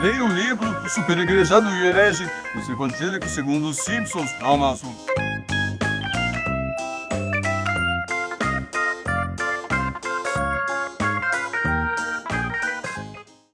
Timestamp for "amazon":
4.40-4.92